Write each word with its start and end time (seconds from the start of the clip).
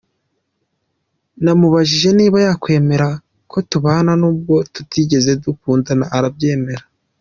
Namubajije 1.43 2.09
niba 2.19 2.37
yakwemera 2.45 3.07
ko 3.51 3.57
tubana 3.69 4.11
n’ubwo 4.21 4.55
tutigeze 4.73 5.31
dukundana 5.43 6.05
arabyemera 6.17 6.83